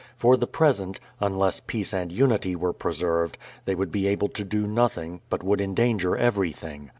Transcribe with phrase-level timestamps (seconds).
[0.17, 4.65] For the present, unless peace and unity were preserved, they would be able to do
[4.65, 6.89] nothing, but would endanger everything.